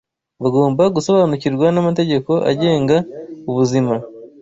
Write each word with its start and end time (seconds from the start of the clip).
bagomba 0.41 0.83
gusobanukirwa 0.95 1.67
n’amategeko 1.71 2.31
agenga 2.51 2.97
ubuzima 3.49 3.93